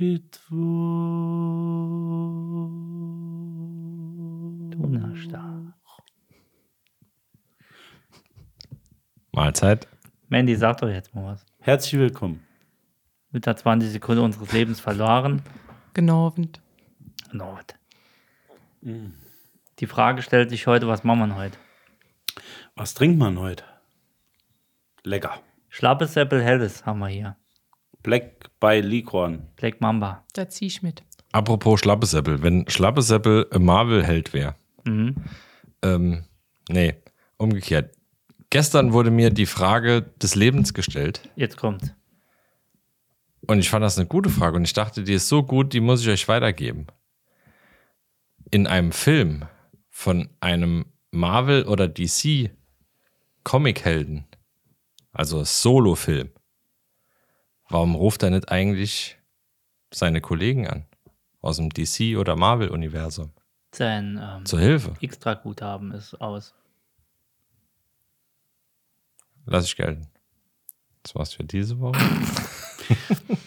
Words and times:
Da. 0.00 0.06
Mahlzeit. 9.32 9.88
Mandy, 10.30 10.56
sag 10.56 10.78
doch 10.78 10.88
jetzt 10.88 11.14
mal 11.14 11.26
was. 11.26 11.44
Herzlich 11.58 12.00
willkommen. 12.00 12.46
Mit 13.30 13.44
der 13.44 13.56
20 13.56 13.90
Sekunden 13.90 14.24
unseres 14.24 14.50
Lebens 14.52 14.80
verloren. 14.80 15.42
Genau. 15.92 16.32
Und 16.34 16.62
Nord. 17.32 17.78
Die 18.80 19.86
Frage 19.86 20.22
stellt 20.22 20.48
sich 20.48 20.66
heute, 20.66 20.88
was 20.88 21.04
machen 21.04 21.28
wir 21.28 21.36
heute? 21.36 21.58
Was 22.74 22.94
trinkt 22.94 23.18
man 23.18 23.38
heute? 23.38 23.64
Lecker. 25.04 25.42
Schlappes 25.68 26.14
Seppel 26.14 26.42
Helles 26.42 26.86
haben 26.86 27.00
wir 27.00 27.08
hier. 27.08 27.36
Black 28.02 28.50
by 28.60 28.80
Licorn. 28.80 29.46
Black 29.56 29.80
Mamba. 29.80 30.24
da 30.32 30.48
zieh 30.48 30.66
ich 30.66 30.82
mit. 30.82 31.02
Apropos 31.32 31.80
Schlappesäppel. 31.80 32.42
Wenn 32.42 32.68
Schlappesäppel 32.68 33.46
ein 33.52 33.64
Marvel-Held 33.64 34.32
wäre. 34.32 34.54
Mhm. 34.84 35.16
Ähm, 35.82 36.24
nee, 36.68 36.94
umgekehrt. 37.36 37.94
Gestern 38.50 38.92
wurde 38.92 39.10
mir 39.12 39.30
die 39.30 39.46
Frage 39.46 40.02
des 40.02 40.34
Lebens 40.34 40.74
gestellt. 40.74 41.22
Jetzt 41.36 41.56
kommt's. 41.56 41.94
Und 43.46 43.60
ich 43.60 43.70
fand 43.70 43.84
das 43.84 43.96
eine 43.96 44.08
gute 44.08 44.28
Frage. 44.28 44.56
Und 44.56 44.64
ich 44.64 44.72
dachte, 44.72 45.04
die 45.04 45.14
ist 45.14 45.28
so 45.28 45.44
gut, 45.44 45.72
die 45.72 45.78
muss 45.80 46.02
ich 46.02 46.08
euch 46.08 46.26
weitergeben. 46.28 46.88
In 48.50 48.66
einem 48.66 48.90
Film 48.92 49.44
von 49.88 50.28
einem 50.40 50.86
Marvel- 51.12 51.64
oder 51.66 51.86
DC-Comic-Helden, 51.88 54.26
also 55.12 55.44
Solo-Film, 55.44 56.30
warum 57.70 57.94
ruft 57.94 58.22
er 58.22 58.30
nicht 58.30 58.50
eigentlich 58.50 59.18
seine 59.92 60.20
Kollegen 60.20 60.66
an? 60.68 60.84
Aus 61.40 61.56
dem 61.56 61.70
DC- 61.70 62.18
oder 62.18 62.36
Marvel-Universum? 62.36 63.32
Sein 63.72 64.20
ähm, 64.22 64.44
Zur 64.44 64.60
Hilfe. 64.60 64.94
Extra-Guthaben 65.00 65.92
ist 65.92 66.20
aus. 66.20 66.54
Lass 69.46 69.64
ich 69.64 69.76
gelten. 69.76 70.06
Das 71.02 71.14
war's 71.14 71.32
für 71.32 71.44
diese 71.44 71.78
Woche. 71.80 71.98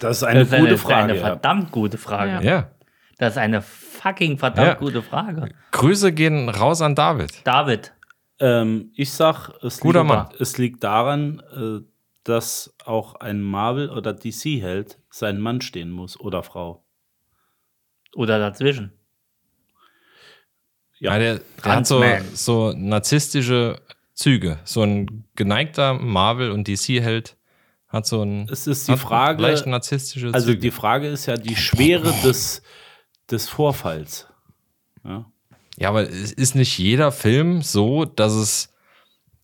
Das 0.00 0.18
ist 0.18 0.22
eine 0.22 0.40
Das 0.44 0.48
ist 0.52 0.54
gute 0.58 0.68
eine, 0.68 0.78
Frage. 0.78 1.12
eine 1.12 1.20
verdammt 1.20 1.72
gute 1.72 1.98
Frage. 1.98 2.30
Ja. 2.30 2.40
Ja. 2.40 2.70
Das 3.18 3.32
ist 3.32 3.38
eine 3.38 3.62
fucking 3.62 4.38
verdammt 4.38 4.68
Ja. 4.68 4.74
gute 4.74 5.02
Frage. 5.02 5.48
Grüße 5.72 6.12
gehen 6.12 6.48
raus 6.48 6.80
an 6.82 6.94
David. 6.94 7.40
David, 7.44 7.92
Ähm, 8.40 8.92
ich 8.94 9.10
sag, 9.12 9.48
es 9.64 9.80
Guter 9.80 10.02
liegt, 10.04 10.14
Mann. 10.14 10.28
es 10.38 10.56
liegt 10.56 10.84
daran, 10.84 11.42
äh, 11.52 11.80
dass 12.28 12.74
auch 12.84 13.14
ein 13.14 13.40
Marvel- 13.40 13.90
oder 13.90 14.12
DC-Held 14.12 14.98
seinen 15.10 15.40
Mann 15.40 15.60
stehen 15.60 15.90
muss 15.90 16.18
oder 16.18 16.42
Frau. 16.42 16.84
oder 18.14 18.38
dazwischen. 18.38 18.92
Ja. 20.98 21.12
Ja, 21.12 21.18
der, 21.18 21.40
der 21.64 21.76
hat 21.76 21.86
so, 21.86 22.04
so 22.34 22.72
narzisstische 22.72 23.80
Züge. 24.14 24.58
So 24.64 24.82
ein 24.82 25.24
geneigter 25.36 25.94
Marvel- 25.94 26.50
und 26.50 26.66
DC-Held 26.66 27.36
hat 27.86 28.06
so 28.06 28.22
ein 28.22 28.48
Es 28.50 28.66
ist 28.66 28.88
die 28.88 28.96
Frage, 28.96 29.40
leicht 29.40 29.66
narzisstische 29.66 30.30
also 30.32 30.48
Züge. 30.48 30.58
die 30.58 30.70
Frage 30.70 31.08
ist 31.08 31.26
ja 31.26 31.36
die 31.36 31.56
Schwere 31.56 32.12
des, 32.24 32.62
des 33.30 33.48
Vorfalls. 33.48 34.26
Ja. 35.04 35.30
ja, 35.76 35.88
aber 35.88 36.02
es 36.02 36.32
ist 36.32 36.54
nicht 36.54 36.76
jeder 36.76 37.12
Film 37.12 37.62
so, 37.62 38.04
dass 38.04 38.32
es 38.32 38.74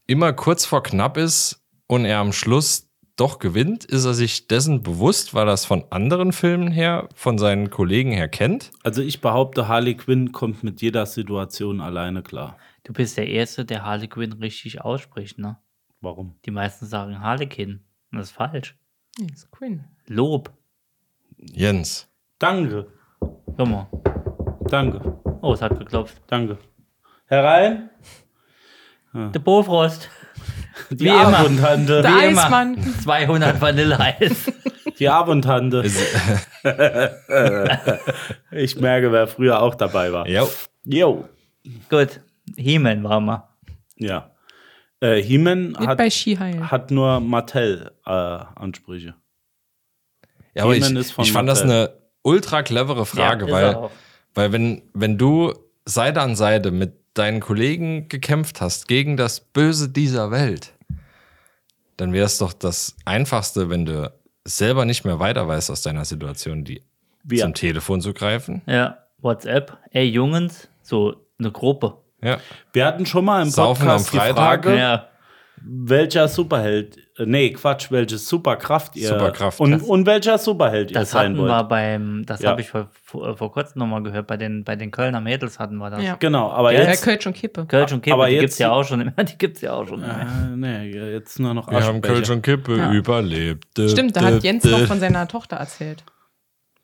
immer 0.06 0.32
kurz 0.32 0.66
vor 0.66 0.82
knapp 0.82 1.16
ist 1.16 1.63
und 1.86 2.04
er 2.04 2.18
am 2.18 2.32
Schluss 2.32 2.88
doch 3.16 3.38
gewinnt? 3.38 3.84
Ist 3.84 4.04
er 4.04 4.14
sich 4.14 4.48
dessen 4.48 4.82
bewusst, 4.82 5.34
weil 5.34 5.46
er 5.48 5.54
es 5.54 5.64
von 5.64 5.84
anderen 5.90 6.32
Filmen 6.32 6.70
her, 6.72 7.08
von 7.14 7.38
seinen 7.38 7.70
Kollegen 7.70 8.10
her 8.12 8.28
kennt? 8.28 8.72
Also 8.82 9.02
ich 9.02 9.20
behaupte, 9.20 9.68
Harley 9.68 9.96
Quinn 9.96 10.32
kommt 10.32 10.64
mit 10.64 10.82
jeder 10.82 11.06
Situation 11.06 11.80
alleine 11.80 12.22
klar. 12.22 12.58
Du 12.82 12.92
bist 12.92 13.16
der 13.16 13.28
Erste, 13.28 13.64
der 13.64 13.84
Harlequin 13.84 14.32
richtig 14.34 14.80
ausspricht, 14.82 15.38
ne? 15.38 15.58
Warum? 16.00 16.34
Die 16.44 16.50
meisten 16.50 16.86
sagen 16.86 17.20
Harlequin. 17.20 17.84
Und 18.12 18.18
das 18.18 18.28
ist 18.28 18.36
falsch. 18.36 18.76
Nee, 19.18 19.28
ist 19.32 19.50
Queen. 19.52 19.84
Lob. 20.06 20.52
Jens. 21.38 22.08
Danke, 22.38 22.86
Guck 23.56 23.68
mal. 23.68 23.86
danke, 24.68 25.18
Oh, 25.40 25.52
es 25.54 25.62
hat 25.62 25.78
geklopft. 25.78 26.20
danke. 26.26 26.58
Herein, 27.26 27.90
Der 29.14 29.38
Bofrost. 29.38 30.10
Die 30.90 31.04
Wie 31.04 31.08
immer. 31.08 31.38
Abendtante, 31.38 32.02
Der 32.02 32.10
Wie 32.10 32.24
immer. 32.26 32.44
Eismann. 32.44 32.94
200 33.02 33.60
Vanilleeis. 33.60 34.52
die 34.98 35.08
Abendtante. 35.08 35.84
Ich 38.50 38.76
merke, 38.80 39.12
wer 39.12 39.26
früher 39.26 39.60
auch 39.62 39.74
dabei 39.74 40.12
war. 40.12 40.28
Ja. 40.28 40.46
Jo. 40.84 41.28
Gut. 41.90 42.20
He-Man 42.56 43.02
waren 43.04 43.24
wir. 43.24 43.48
Ja. 43.96 44.30
Äh, 45.00 45.22
He-Man 45.22 45.72
Mit 45.72 45.86
hat, 45.88 46.00
hat 46.00 46.90
nur 46.90 47.20
Mattel-Ansprüche. 47.20 49.14
Ja, 50.54 50.62
aber 50.64 50.74
ich, 50.76 50.84
He-Man 50.84 50.96
ist 51.00 51.12
von 51.12 51.24
ich 51.24 51.32
fand 51.32 51.48
das 51.48 51.64
Mattel. 51.64 51.76
eine 51.88 51.96
ultra 52.22 52.62
clevere 52.62 53.06
Frage, 53.06 53.46
Ja, 53.48 53.52
weil, 53.52 53.90
weil 54.34 54.52
wenn, 54.52 54.82
wenn 54.94 55.18
du 55.18 55.52
Seite 55.84 56.20
an 56.20 56.36
Seite 56.36 56.70
mit 56.70 56.94
deinen 57.14 57.40
Kollegen 57.40 58.08
gekämpft 58.08 58.60
hast 58.60 58.88
gegen 58.88 59.16
das 59.16 59.40
Böse 59.40 59.88
dieser 59.88 60.30
Welt, 60.30 60.72
dann 61.96 62.12
wäre 62.12 62.26
es 62.26 62.38
doch 62.38 62.52
das 62.52 62.96
Einfachste, 63.04 63.70
wenn 63.70 63.86
du 63.86 64.12
selber 64.44 64.84
nicht 64.84 65.04
mehr 65.04 65.20
weiter 65.20 65.46
weißt 65.48 65.70
aus 65.70 65.82
deiner 65.82 66.04
Situation, 66.04 66.64
die 66.64 66.82
Wir. 67.22 67.40
zum 67.42 67.54
Telefon 67.54 68.00
zu 68.00 68.12
greifen. 68.12 68.62
Ja, 68.66 68.98
WhatsApp. 69.18 69.78
Ey, 69.92 70.06
Jungs, 70.08 70.68
so 70.82 71.14
eine 71.38 71.50
Gruppe. 71.52 71.96
Ja. 72.22 72.38
Wir 72.72 72.84
hatten 72.86 73.06
schon 73.06 73.24
mal 73.24 73.42
im 73.42 73.48
Saufen 73.50 73.86
Podcast 73.86 74.06
am 74.08 74.12
die 74.12 74.18
Freitag. 74.18 74.64
Frage, 74.64 74.76
Ja. 74.78 75.08
Welcher 75.66 76.28
Superheld, 76.28 76.98
äh, 77.16 77.24
nee, 77.26 77.50
Quatsch, 77.52 77.90
welche 77.90 78.18
Superkraft 78.18 78.96
ihr 78.96 79.08
Superkraft. 79.08 79.60
und, 79.60 79.70
Das- 79.70 79.82
und 79.82 80.04
welcher 80.06 80.36
Superheld 80.38 80.90
ihr 80.90 80.94
Das 80.94 81.10
sein 81.12 81.32
hatten 81.32 81.38
wollt. 81.38 81.48
wir 81.50 81.64
beim, 81.64 82.24
das 82.26 82.40
Ja. 82.42 82.50
habe 82.50 82.60
ich 82.60 82.68
vor, 82.68 82.88
vor, 83.02 83.36
vor 83.36 83.52
kurzem 83.52 83.78
nochmal 83.78 84.02
gehört, 84.02 84.26
bei 84.26 84.36
den, 84.36 84.64
bei 84.64 84.76
den 84.76 84.90
Kölner 84.90 85.20
Mädels 85.20 85.58
hatten 85.58 85.76
wir 85.76 85.90
das. 85.90 86.02
Ja. 86.02 86.16
Genau, 86.18 86.50
aber 86.50 86.72
Ja, 86.72 86.80
Äh, 86.80 86.88
jetzt, 86.90 87.02
Kölsch 87.04 87.26
und 87.26 87.34
Kippe. 87.34 87.64
Kölsch 87.66 87.92
und 87.92 88.02
Kippe, 88.02 88.14
Aber 88.14 88.26
die 88.26 88.34
jetzt- 88.34 88.40
gibt's 88.42 88.58
ja 88.58 88.72
auch 88.72 88.84
schon 88.84 89.00
immer, 89.00 89.12
die 89.24 89.38
gibt's 89.38 89.60
ja 89.62 89.72
auch 89.72 89.86
schon 89.88 90.02
immer. 90.02 90.20
äh, 90.20 90.56
nee, 90.56 90.90
jetzt 91.12 91.38
nur 91.40 91.54
noch 91.54 91.70
Wir 91.70 91.82
haben. 91.82 92.00
Kölsch 92.02 92.28
und 92.30 92.42
Kippe 92.42 92.76
Ja. 92.76 92.92
überlebt. 92.92 93.64
Stimmt, 93.88 94.16
da 94.16 94.20
hat 94.22 94.42
Jens 94.42 94.64
noch 94.64 94.80
von 94.86 95.00
seiner 95.00 95.26
Tochter 95.28 95.56
erzählt. 95.56 96.04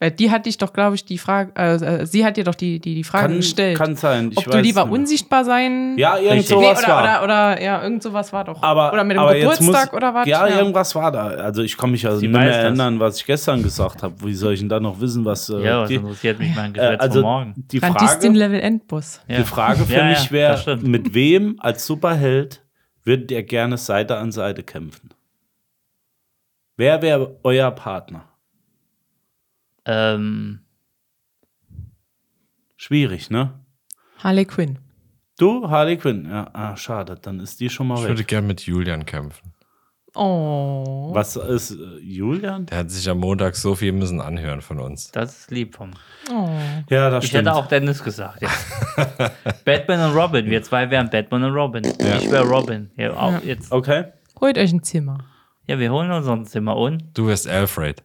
Weil 0.02 0.12
die 0.12 0.30
hat 0.30 0.46
dich 0.46 0.56
doch, 0.56 0.72
glaube 0.72 0.94
ich, 0.94 1.04
die 1.04 1.18
Frage, 1.18 1.52
äh, 1.56 1.74
äh, 1.74 2.06
sie 2.06 2.24
hat 2.24 2.38
dir 2.38 2.44
doch 2.44 2.54
die, 2.54 2.80
die, 2.80 2.94
die 2.94 3.04
Frage 3.04 3.26
kann, 3.26 3.36
gestellt. 3.36 3.76
kann 3.76 3.96
sein. 3.96 4.30
Ich 4.32 4.38
ob 4.38 4.44
du 4.44 4.52
weiß 4.54 4.64
lieber 4.64 4.86
nicht 4.86 4.94
unsichtbar 4.94 5.44
sein. 5.44 5.94
Ja, 5.98 6.16
irgend. 6.16 6.36
Nee, 6.36 6.40
sowas 6.40 6.78
oder, 6.78 6.88
war. 6.88 7.02
oder, 7.02 7.24
oder, 7.24 7.62
ja, 7.62 7.82
irgend 7.82 8.02
sowas 8.02 8.32
war 8.32 8.44
doch. 8.44 8.62
aber, 8.62 8.94
oder 8.94 9.04
mit 9.04 9.18
dem 9.18 9.28
Geburtstag 9.28 9.92
muss, 9.92 9.96
oder 9.98 10.14
was? 10.14 10.26
Ja, 10.26 10.46
irgendwas 10.48 10.94
war 10.94 11.12
da. 11.12 11.26
Also 11.26 11.60
ich 11.62 11.76
kann 11.76 11.90
mich 11.90 12.06
also 12.06 12.18
Sie 12.18 12.28
nicht 12.28 12.34
mehr 12.38 12.46
das. 12.48 12.56
erinnern, 12.56 12.98
was 12.98 13.18
ich 13.18 13.26
gestern 13.26 13.62
gesagt 13.62 14.02
habe. 14.02 14.14
Wie 14.24 14.32
soll 14.32 14.54
ich 14.54 14.60
denn 14.60 14.70
da 14.70 14.80
noch 14.80 14.98
wissen, 15.02 15.26
was 15.26 15.50
äh, 15.50 15.62
Ja, 15.62 15.82
was 15.82 15.88
die, 15.88 15.96
interessiert 15.96 16.38
mich 16.38 16.56
mein 16.56 16.70
äh, 16.70 16.78
Geschwätz 16.78 17.00
also 17.02 17.20
von 17.20 17.22
morgen. 17.22 17.54
die 17.70 17.80
Frage, 17.80 18.28
Level 18.28 18.60
Endbus. 18.60 19.20
Ja. 19.28 19.36
die 19.36 19.44
Frage 19.44 19.84
für 19.84 19.92
Ja, 19.92 19.98
ja, 19.98 20.04
mich 20.08 20.18
das 20.18 20.30
wäre, 20.66 20.76
mit 20.78 21.12
wem 21.12 21.56
als 21.58 21.84
Superheld 21.84 22.64
würdet 23.04 23.30
ihr 23.30 23.42
gerne 23.42 23.76
Seite 23.76 24.16
an 24.16 24.32
Seite 24.32 24.62
kämpfen? 24.62 25.10
Wer 26.78 27.02
wäre 27.02 27.36
euer 27.42 27.70
Partner? 27.70 28.29
Ähm, 29.86 30.60
Schwierig, 32.76 33.30
ne? 33.30 33.52
Harley 34.22 34.44
Quinn. 34.46 34.78
Du, 35.38 35.68
Harley 35.68 35.96
Quinn. 35.96 36.26
Ja, 36.28 36.48
ah, 36.52 36.76
schade, 36.76 37.16
dann 37.20 37.40
ist 37.40 37.60
die 37.60 37.68
schon 37.70 37.86
mal 37.88 37.96
Ich 37.96 38.02
weg. 38.02 38.08
würde 38.10 38.24
gern 38.24 38.46
mit 38.46 38.62
Julian 38.62 39.04
kämpfen. 39.06 39.52
Oh. 40.14 41.10
Was 41.12 41.36
ist 41.36 41.70
äh, 41.70 41.98
Julian? 42.00 42.66
Der 42.66 42.78
hat 42.78 42.90
sich 42.90 43.08
am 43.08 43.18
Montag 43.18 43.54
so 43.54 43.74
viel 43.76 43.92
müssen 43.92 44.20
anhören 44.20 44.60
von 44.60 44.80
uns. 44.80 45.10
das 45.12 45.38
ist 45.40 45.50
lieb 45.52 45.76
vom. 45.76 45.92
oh. 46.32 46.48
Ja, 46.88 47.10
das 47.10 47.24
Ich 47.24 47.30
stimmt. 47.30 47.46
hätte 47.46 47.56
auch 47.56 47.66
Dennis 47.68 48.02
gesagt. 48.02 48.42
Ja. 48.42 48.50
Batman 49.64 50.10
und 50.10 50.16
Robin. 50.16 50.46
Wir 50.46 50.62
zwei 50.62 50.90
wären 50.90 51.08
Batman 51.10 51.44
und 51.44 51.52
Robin. 51.54 51.84
Ich 51.84 52.30
wäre 52.30 52.44
Robin. 52.44 52.90
Ja, 52.96 53.14
auch 53.14 53.32
Ja. 53.32 53.40
Jetzt. 53.44 53.70
Okay. 53.70 54.06
Holt 54.40 54.58
euch 54.58 54.72
ein 54.72 54.82
Zimmer. 54.82 55.18
ja, 55.66 55.78
wir 55.78 55.92
holen 55.92 56.10
uns 56.10 56.26
ein 56.26 56.44
Zimmer 56.44 56.76
und 56.76 57.16
Du 57.16 57.26
wirst 57.28 57.46
Alfred. 57.48 58.02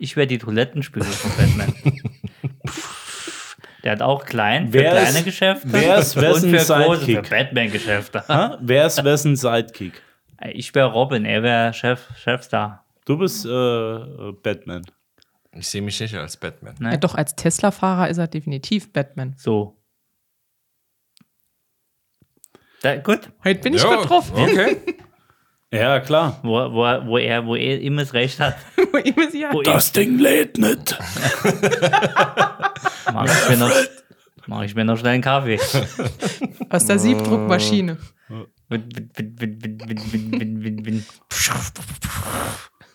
Ich 0.00 0.16
wäre 0.16 0.26
die 0.26 0.38
Toilettenspüle 0.38 1.04
von 1.04 1.30
Batman. 1.36 1.74
Der 3.82 3.92
hat 3.92 4.02
auch 4.02 4.26
klein 4.26 4.66
für 4.68 4.74
Wer 4.74 4.90
kleine 4.90 5.18
ist- 5.20 5.24
Geschäfte 5.24 5.68
wer 5.72 5.96
ist 5.98 6.14
und 6.16 6.22
wessen 6.22 6.50
für 6.50 6.56
große, 6.56 7.00
für 7.00 7.06
Sidekick? 7.06 7.30
Batman-Geschäfte. 7.30 8.24
Wer 8.60 8.86
ist 8.86 9.02
wessen 9.04 9.36
Sidekick? 9.36 10.02
Ich 10.52 10.74
wäre 10.74 10.92
Robin, 10.92 11.24
er 11.24 11.42
wäre 11.42 11.72
Chef, 11.72 12.00
Chefstar. 12.18 12.84
Du 13.06 13.16
bist 13.16 13.46
äh, 13.46 13.48
äh, 13.50 14.32
Batman. 14.42 14.82
Ich 15.52 15.66
sehe 15.68 15.80
mich 15.82 15.98
nicht 15.98 16.14
als 16.14 16.36
Batman. 16.36 16.74
Ne? 16.78 16.90
Ja, 16.92 16.96
doch, 16.98 17.14
als 17.14 17.34
Tesla-Fahrer 17.36 18.08
ist 18.10 18.18
er 18.18 18.28
definitiv 18.28 18.92
Batman. 18.92 19.34
So. 19.38 19.76
Da, 22.82 22.96
gut. 22.96 23.30
Heute 23.44 23.60
bin 23.60 23.74
ich 23.74 23.82
Ja, 23.82 23.96
getroffen. 23.96 24.34
Okay. 24.36 24.76
Ja, 25.72 26.00
klar. 26.00 26.40
Wo, 26.42 26.50
wo, 26.72 27.06
wo, 27.06 27.18
er, 27.18 27.46
wo 27.46 27.54
er 27.54 27.80
immer 27.80 28.02
das 28.02 28.12
Recht 28.12 28.40
hat. 28.40 28.56
wo 28.92 28.98
immer 28.98 29.30
sie 29.30 29.46
hat. 29.46 29.54
Wo 29.54 29.62
Das 29.62 29.92
Ding 29.92 30.18
lädt 30.18 30.58
nicht. 30.58 30.98
mach, 33.12 33.24
ich 33.26 33.48
mir 33.50 33.56
noch, 33.56 33.72
mach 34.46 34.62
ich 34.62 34.74
mir 34.74 34.84
noch 34.84 34.98
schnell 34.98 35.12
einen 35.14 35.22
Kaffee. 35.22 35.60
Aus 36.70 36.86
der 36.86 36.98
Siebdruckmaschine. 36.98 37.98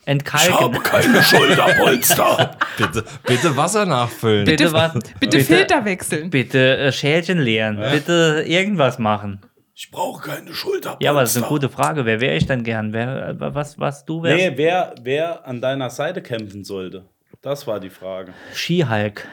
Entkalken. 0.06 0.54
Ich 0.54 0.62
habe 0.62 0.80
keine 0.80 1.24
Schulterpolster. 1.24 2.58
bitte, 2.78 3.06
bitte 3.26 3.56
Wasser 3.56 3.86
nachfüllen. 3.86 4.46
Bitte, 4.46 4.70
bitte, 4.70 5.00
bitte 5.22 5.40
Filter 5.42 5.86
wechseln. 5.86 6.30
Bitte 6.30 6.78
äh, 6.78 6.92
Schälchen 6.92 7.40
leeren. 7.40 7.80
Ja. 7.80 7.90
Bitte 7.92 8.44
irgendwas 8.46 9.00
machen. 9.00 9.40
Ich 9.78 9.92
brauche 9.92 10.30
keine 10.30 10.54
Schulterpolster. 10.54 11.04
Ja, 11.04 11.12
aber 11.12 11.20
das 11.20 11.32
ist 11.32 11.38
eine 11.38 11.48
gute 11.48 11.68
Frage. 11.68 12.06
Wer 12.06 12.22
wäre 12.22 12.36
ich 12.38 12.48
denn 12.48 12.64
gern? 12.64 12.94
Wer, 12.94 13.36
was, 13.38 13.78
was 13.78 14.06
du 14.06 14.24
wärst? 14.24 14.38
Nee, 14.38 14.54
wer, 14.56 14.96
wer 15.02 15.46
an 15.46 15.60
deiner 15.60 15.90
Seite 15.90 16.22
kämpfen 16.22 16.64
sollte. 16.64 17.10
Das 17.42 17.68
war 17.68 17.82
die 17.82 17.90
Frage. 17.90 18.34
Skihulk. 18.54 19.28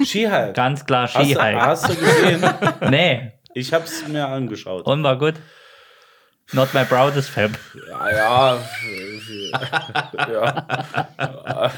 Skihulk. 0.00 0.54
Ganz 0.54 0.86
klar 0.86 1.12
Hast 1.12 1.24
Skihulk. 1.26 1.56
hast 1.56 1.88
du 1.88 1.94
gesehen? 1.96 2.44
Nee. 2.88 3.32
Ich 3.52 3.74
hab's 3.74 4.06
mir 4.06 4.28
angeschaut. 4.28 4.86
Und 4.86 5.02
war 5.02 5.18
gut. 5.18 5.34
Not 6.52 6.72
my 6.72 6.84
proudest 6.84 7.30
fab. 7.30 7.50
Ja, 7.88 8.10
ja. 8.10 8.58
ja. 10.32 11.72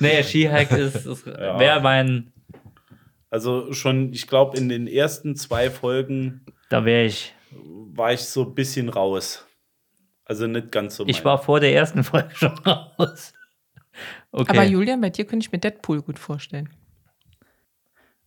Nee, 0.00 0.22
Skihulk 0.24 0.72
ist, 0.72 1.06
ist 1.06 1.26
wäre 1.26 1.80
mein, 1.80 2.32
Also 3.34 3.72
schon, 3.72 4.12
ich 4.12 4.28
glaube, 4.28 4.56
in 4.56 4.68
den 4.68 4.86
ersten 4.86 5.34
zwei 5.34 5.68
Folgen 5.68 6.46
da 6.70 6.84
wäre 6.84 7.04
ich. 7.06 7.34
war 7.50 8.12
ich 8.12 8.20
so 8.20 8.44
ein 8.44 8.54
bisschen 8.54 8.88
raus. 8.88 9.44
Also 10.24 10.46
nicht 10.46 10.70
ganz 10.70 10.94
so 10.94 11.04
Ich 11.08 11.16
mein. 11.16 11.24
war 11.24 11.38
vor 11.42 11.58
der 11.58 11.74
ersten 11.74 12.04
Folge 12.04 12.32
schon 12.32 12.56
raus. 12.58 13.32
Okay. 14.30 14.50
Aber 14.52 14.62
Julian, 14.62 15.00
bei 15.00 15.10
dir 15.10 15.24
könnte 15.24 15.44
ich 15.44 15.50
mir 15.50 15.58
Deadpool 15.58 16.02
gut 16.02 16.20
vorstellen. 16.20 16.68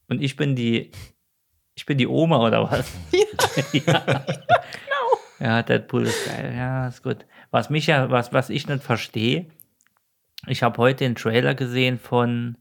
Und 0.10 0.22
ich 0.22 0.36
bin 0.36 0.58
die, 0.58 0.92
ich 1.76 1.86
bin 1.86 1.98
die 1.98 2.08
Oma 2.08 2.46
oder 2.46 2.70
was? 2.70 2.92
Ja. 3.72 4.26
genau. 4.26 4.38
Ja, 5.40 5.64
Deadpool 5.64 6.04
ist 6.04 6.26
geil. 6.26 6.54
Ja, 6.54 6.90
ist 6.90 7.02
gut. 7.02 7.26
Was 7.50 7.70
mich 7.70 7.88
ja, 7.88 8.12
was, 8.12 8.34
was 8.34 8.50
ich 8.50 8.68
nicht 8.68 8.84
verstehe, 8.84 9.48
ich 10.48 10.64
habe 10.64 10.78
heute 10.80 11.06
den 11.06 11.16
Trailer 11.16 11.56
gesehen 11.56 11.98
von, 11.98 12.58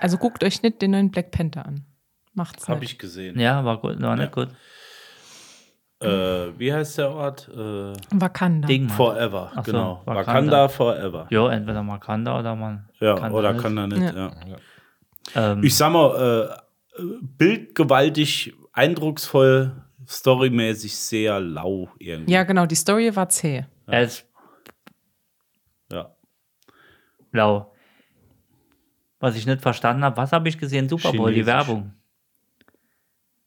Also 0.00 0.16
guckt 0.18 0.42
euch 0.42 0.62
nicht 0.62 0.82
den 0.82 0.90
neuen 0.92 1.10
Black 1.10 1.30
Panther 1.30 1.64
an. 1.66 1.84
Macht's 2.34 2.68
Hab 2.68 2.80
nicht. 2.80 2.92
ich 2.92 2.98
gesehen. 2.98 3.38
ja, 3.38 3.64
war 3.64 3.78
gut, 3.80 4.00
war 4.00 4.16
nicht 4.16 4.32
gut. 4.32 4.48
Äh, 6.02 6.58
wie 6.58 6.72
heißt 6.72 6.96
der 6.98 7.10
Ort? 7.10 7.48
Äh, 7.52 7.92
Wakanda. 8.12 8.66
Ding. 8.66 8.88
Forever, 8.88 9.52
Ach 9.54 9.64
so, 9.66 9.72
genau. 9.72 10.02
Wakanda. 10.06 10.26
Wakanda. 10.26 10.68
Forever. 10.68 11.26
Ja, 11.30 11.50
entweder 11.50 11.82
man 11.82 12.00
kann 12.00 12.24
da 12.24 12.38
oder 12.38 12.56
man 12.56 12.88
Ja, 13.00 13.16
kann 13.16 13.32
oder 13.32 13.52
nicht. 13.52 13.62
kann 13.62 13.76
er 13.76 13.86
nicht, 13.86 14.00
Ja. 14.14 14.30
ja. 15.34 15.52
Ähm, 15.52 15.62
Ich 15.62 15.76
sag 15.76 15.92
mal, 15.92 16.56
äh, 16.98 17.02
bildgewaltig, 17.20 18.54
eindrucksvoll, 18.72 19.72
storymäßig 20.06 20.96
sehr 20.96 21.38
lau 21.40 21.90
irgendwie. 21.98 22.32
Ja, 22.32 22.44
genau, 22.44 22.64
die 22.64 22.74
Story 22.76 23.14
war 23.14 23.28
zäh. 23.28 23.66
er 23.86 24.02
ist 24.02 24.24
Ja. 25.92 26.14
blau. 27.30 27.69
Was 29.20 29.36
ich 29.36 29.46
nicht 29.46 29.60
verstanden 29.62 30.02
habe, 30.04 30.16
was 30.16 30.32
habe 30.32 30.48
ich 30.48 30.58
gesehen? 30.58 30.88
Super 30.88 31.12
Bowl, 31.12 31.32
die. 31.32 31.44
Werbung. 31.46 31.92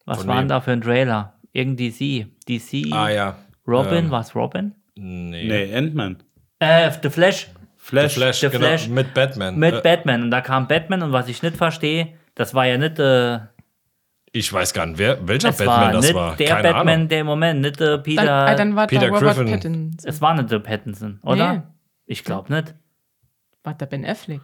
Was 0.05 0.19
Von 0.19 0.27
war 0.27 0.35
denn 0.35 0.43
wem? 0.43 0.49
da 0.49 0.61
für 0.61 0.71
ein 0.71 0.81
Trailer? 0.81 1.33
Irgend 1.51 1.79
DC. 1.79 2.27
DC. 2.47 2.91
Ah 2.93 3.09
ja. 3.09 3.35
Robin, 3.67 4.05
Ähm, 4.05 4.11
was 4.11 4.35
Robin? 4.35 4.73
Nee. 4.95 5.47
Nee, 5.47 5.75
Ant-Man. 5.75 6.17
Äh, 6.59 6.91
The 7.01 7.09
Flash. 7.09 7.49
Flash. 7.77 8.13
The 8.13 8.19
Flash, 8.19 8.39
The 8.41 8.49
genau, 8.49 8.67
Flash. 8.67 8.87
mit 8.87 9.13
Batman. 9.13 9.57
Mit 9.57 9.73
Äh, 9.75 9.81
Batman. 9.81 10.23
Und 10.23 10.31
da 10.31 10.41
kam 10.41 10.67
Batman 10.67 11.01
und 11.01 11.11
was 11.11 11.27
ich 11.27 11.41
nicht 11.41 11.57
verstehe, 11.57 12.13
das 12.35 12.53
war 12.53 12.65
ja 12.67 12.77
nicht, 12.77 12.99
äh, 12.99 13.39
ich 14.31 14.51
weiß 14.51 14.73
gar 14.73 14.85
nicht, 14.87 14.97
wer, 14.97 15.25
welcher 15.27 15.49
es 15.49 15.57
Batman 15.57 15.75
war 15.79 15.91
das 15.93 16.05
nicht 16.05 16.15
war. 16.15 16.35
der 16.35 16.47
Keine 16.47 16.63
Batman, 16.73 16.93
Ahnung. 16.95 17.09
der 17.09 17.19
im 17.21 17.25
Moment, 17.27 17.61
nicht 17.61 17.79
äh, 17.81 17.97
Peter. 17.99 18.25
Dann, 18.25 18.53
äh, 18.53 18.55
dann 18.57 18.75
war 18.75 18.87
Peter 18.87 19.07
da 19.07 19.13
Robert 19.13 19.35
Griffin. 19.37 19.51
Pattinson. 19.53 19.97
es 20.03 20.21
war 20.21 20.33
nicht 20.35 20.51
der 20.51 20.59
Pattinson, 20.59 21.19
oder? 21.23 21.53
Nee. 21.53 21.61
Ich 22.05 22.23
glaube 22.23 22.51
nicht. 22.53 22.73
War 23.63 23.73
der 23.75 23.85
Ben 23.85 24.05
Affleck. 24.05 24.41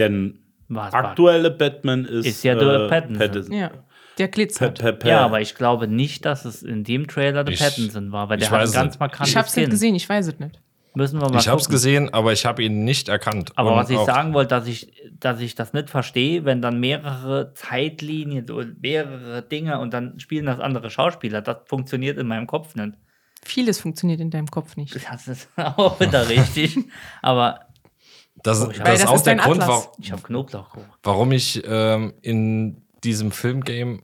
Denn 0.00 0.40
Was 0.68 0.92
war 0.92 1.04
aktuelle 1.04 1.50
Batman 1.52 2.04
ist, 2.04 2.26
Ist 2.26 2.42
ja 2.42 2.54
der 2.56 2.88
Pattinson. 2.88 3.52
Ja, 3.52 3.70
der 4.18 4.28
glitzert. 4.28 4.78
Pe- 4.80 4.92
pe- 4.92 4.98
pe- 4.98 5.08
Ja, 5.08 5.20
aber 5.24 5.40
ich 5.40 5.54
glaube 5.54 5.86
nicht, 5.86 6.24
dass 6.24 6.44
es 6.44 6.62
in 6.64 6.82
dem 6.84 7.06
Trailer 7.06 7.44
der 7.44 7.54
Ich- 7.54 7.60
Pattinson 7.60 8.10
war, 8.12 8.28
weil 8.28 8.38
der 8.38 8.48
ich 8.48 8.50
hat 8.52 8.60
ein 8.66 8.72
ganz 8.72 8.94
nicht. 8.94 9.00
markantes 9.00 9.28
Ich 9.30 9.36
hab's 9.36 9.54
nicht 9.56 9.70
gesehen, 9.70 9.94
ich 9.94 10.08
weiß 10.08 10.26
es 10.26 10.38
nicht. 10.40 10.60
Müssen 10.92 11.20
wir 11.20 11.28
mal 11.30 11.38
Ich 11.38 11.46
hab's 11.46 11.64
gucken. 11.66 11.74
gesehen, 11.76 12.12
aber 12.12 12.32
ich 12.32 12.44
habe 12.44 12.64
ihn 12.64 12.82
nicht 12.84 13.08
erkannt. 13.08 13.52
Aber 13.54 13.70
Und 13.72 13.76
was 13.76 13.90
ich 13.90 13.98
sagen 14.00 14.34
wollte, 14.34 14.48
dass 14.48 14.66
ich, 14.66 14.92
dass 15.20 15.40
ich 15.40 15.54
das 15.54 15.72
nicht 15.72 15.88
verstehe, 15.88 16.44
wenn 16.44 16.60
dann 16.60 16.80
mehrere 16.80 17.52
Zeitlinien 17.54 18.50
und 18.50 18.82
mehrere 18.82 19.42
Dinge 19.42 19.78
und 19.78 19.94
dann 19.94 20.18
spielen 20.18 20.46
das 20.46 20.58
andere 20.58 20.90
Schauspieler, 20.90 21.42
das 21.42 21.58
funktioniert 21.66 22.18
in 22.18 22.26
meinem 22.26 22.48
Kopf 22.48 22.74
nicht. 22.74 22.94
Vieles 23.44 23.80
funktioniert 23.80 24.20
in 24.20 24.30
deinem 24.30 24.48
Kopf 24.48 24.76
nicht. 24.76 24.94
Das 25.10 25.28
ist 25.28 25.48
auch 25.56 26.00
wieder 26.00 26.28
richtig. 26.28 26.76
Aber 27.22 27.60
Das, 28.42 28.60
ich 28.70 28.78
hab- 28.78 28.86
das 28.86 29.00
ist 29.00 29.06
auch 29.06 29.16
ist 29.16 29.26
der 29.26 29.36
Grund, 29.36 29.60
warum, 29.60 29.84
ich 29.98 30.12
warum 31.02 31.32
ich 31.32 31.62
ähm, 31.66 32.14
in 32.22 32.82
diesem 33.04 33.32
Filmgame 33.32 34.00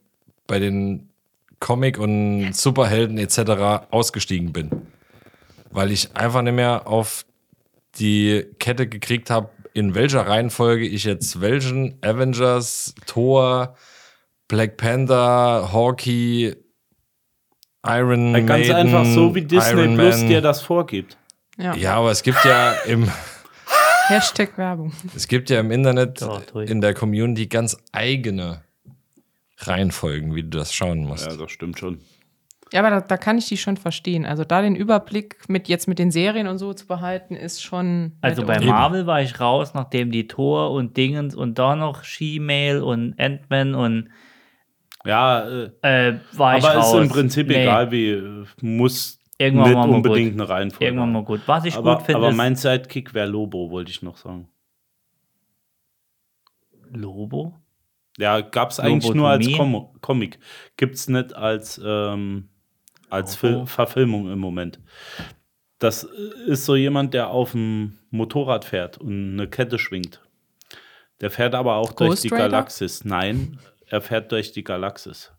bei 0.47 0.59
den 0.59 1.09
Comic- 1.61 1.99
und 1.99 2.53
Superhelden 2.53 3.19
etc. 3.19 3.89
ausgestiegen 3.91 4.53
bin. 4.53 4.71
Weil 5.71 5.91
ich 5.91 6.15
einfach 6.17 6.43
nicht 6.43 6.55
mehr 6.55 6.87
auf 6.87 7.25
die 7.99 8.45
Kette 8.59 8.87
gekriegt 8.87 9.31
habe, 9.31 9.49
in 9.73 9.95
welcher 9.95 10.27
Reihenfolge 10.27 10.87
ich 10.87 11.05
jetzt 11.05 11.41
welchen 11.41 11.99
Avengers, 12.03 12.95
Thor, 13.07 13.75
Black 14.49 14.77
Panther, 14.77 15.71
Hawkeye, 15.73 16.57
Iron 17.87 18.33
Man. 18.33 18.47
Ganz 18.47 18.71
einfach 18.71 19.05
so, 19.05 19.35
wie 19.35 19.43
Disney 19.43 19.95
Plus 19.97 20.21
dir 20.21 20.41
das 20.41 20.61
vorgibt. 20.63 21.17
Ja. 21.59 21.75
Ja, 21.75 21.95
aber 21.97 22.11
es 22.11 22.23
gibt 22.23 22.45
ja 22.45 22.73
im, 22.87 23.09
Hashtag 24.09 24.57
Werbung. 24.59 24.93
es 25.15 25.29
gibt 25.29 25.51
ja 25.51 25.61
im 25.61 25.71
Internet 25.71 26.21
durch. 26.53 26.71
in 26.71 26.81
der 26.81 26.95
Community 26.95 27.47
ganz 27.47 27.77
eigene 27.93 28.63
Reihenfolgen, 29.59 30.35
wie 30.35 30.43
du 30.43 30.51
das 30.51 30.73
schauen 30.75 31.05
musst. 31.05 31.27
Ja, 31.27 31.37
das 31.37 31.51
stimmt 31.51 31.79
schon. 31.79 32.01
Ja, 32.73 32.81
aber 32.81 32.91
da, 32.91 33.01
da 33.01 33.17
kann 33.17 33.39
ich 33.39 33.47
die 33.47 33.57
schon 33.57 33.77
verstehen. 33.77 34.27
Also 34.27 34.43
da 34.45 34.61
den 34.61 34.75
Überblick 34.75 35.49
mit 35.49 35.69
jetzt 35.69 35.87
mit 35.87 35.99
den 36.01 36.11
Serien 36.11 36.49
und 36.49 36.59
so 36.59 36.75
zu 36.75 36.87
behalten, 36.87 37.37
ist 37.37 37.63
schon. 37.63 38.17
Also 38.21 38.45
bei 38.45 38.57
Eben. 38.57 38.67
Marvel 38.67 39.07
war 39.07 39.23
ich 39.23 39.39
raus, 39.41 39.73
nachdem 39.75 40.11
die 40.11 40.27
Thor 40.27 40.73
und 40.73 40.97
Dingens 40.97 41.35
und 41.37 41.59
da 41.59 41.77
noch 41.77 42.03
She-Mail 42.03 42.83
und 42.83 43.15
Ant-Man 43.21 43.75
und 43.77 44.09
Ja, 45.05 45.49
äh, 45.49 45.71
äh, 45.83 46.19
war 46.33 46.59
ich 46.59 46.65
aber 46.65 46.75
raus. 46.75 46.93
ist 46.95 47.01
im 47.03 47.09
Prinzip 47.09 47.47
Nee, 47.47 47.63
egal, 47.63 47.93
wie 47.93 48.11
äh, 48.11 48.45
muss 48.61 49.21
Irgendwann 49.39 49.69
nicht 49.69 49.77
mal 49.77 49.87
mal 49.87 49.95
unbedingt 49.97 50.33
gut. 50.33 50.41
eine 50.41 50.49
Reihenfolge. 50.49 50.85
Irgendwann 50.87 51.13
mal 51.13 51.25
gut. 51.25 51.43
Was 51.47 51.65
ich 51.65 51.77
aber, 51.77 51.97
gut 51.97 52.07
finde, 52.07 52.19
aber 52.19 52.33
mein 52.33 52.57
Sidekick 52.57 53.13
wäre 53.13 53.27
Lobo, 53.29 53.71
wollte 53.71 53.91
ich 53.91 54.03
noch 54.03 54.17
sagen. 54.17 54.49
Lobo. 56.91 57.55
Ja, 58.19 58.41
gab 58.41 58.71
es 58.71 58.81
eigentlich 58.81 59.13
nur 59.13 59.29
als? 59.29 59.51
Com 59.53 59.91
Comic. 60.01 60.39
Gibt 60.77 60.95
es 60.95 61.09
nicht 61.09 61.35
als, 61.35 61.81
ähm, 61.85 62.49
als 63.11 63.41
Lobo. 63.43 63.67
Verfilmung 63.67 64.33
im 64.33 64.39
Moment. 64.39 64.81
Das 65.79 66.05
äh, 66.05 66.51
ist 66.51 66.65
so 66.65 66.75
jemand, 66.75 67.13
der 67.13 67.29
auf 67.29 67.53
dem 67.53 67.99
Motorrad 68.11 68.65
fährt 68.65 68.97
und 68.99 69.33
eine 69.33 69.49
Kette 69.49 69.79
schwingt. 69.79 70.23
Der 71.21 71.31
fährt 71.31 71.55
aber 71.55 71.77
auch 71.77 71.93
durch 71.93 72.11
Ghost 72.11 72.25
die 72.25 72.29
Rider? 72.29 72.49
Galaxis. 72.49 73.05
Nein, 73.05 73.59
er 73.87 74.01
fährt 74.01 74.33
durch 74.33 74.53
die 74.53 74.65
Galaxis. 74.65 75.33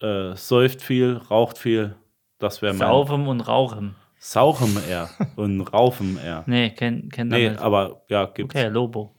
Äh, 0.00 0.34
säuft 0.36 0.82
viel, 0.82 1.14
raucht 1.16 1.58
viel. 1.58 1.96
Das 2.40 2.60
wäre 2.62 2.72
mein. 2.74 2.88
Saufem 2.88 3.28
und 3.28 3.40
Rauchem. 3.42 3.94
Sauchem 4.18 4.76
er 4.88 5.08
und 5.36 5.60
raufen 5.72 6.18
er. 6.18 6.44
Nee, 6.46 6.70
kenn, 6.70 7.08
kenn 7.08 7.28
Nee, 7.28 7.44
das 7.44 7.52
nicht. 7.54 7.62
aber 7.62 8.02
ja, 8.08 8.26
gibt's. 8.26 8.54
Okay, 8.54 8.68
Lobo. 8.68 9.14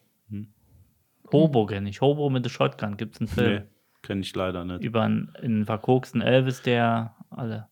Hobo 1.31 1.65
kenne 1.65 1.89
ich. 1.89 2.01
Hobo 2.01 2.29
mit 2.29 2.43
der 2.43 2.49
Shotgun 2.49 2.97
gibt 2.97 3.15
es 3.15 3.21
einen 3.21 3.27
Film. 3.29 3.53
Nee, 3.63 3.69
kenne 4.01 4.21
ich 4.21 4.35
leider 4.35 4.65
nicht. 4.65 4.83
Über 4.83 5.03
einen, 5.03 5.33
einen 5.41 5.65
verkoksten 5.65 6.21
Elvis, 6.21 6.61
der 6.61 7.15
alle. 7.29 7.69